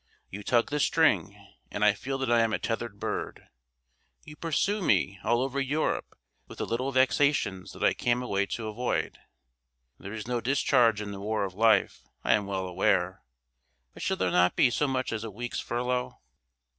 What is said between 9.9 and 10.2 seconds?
There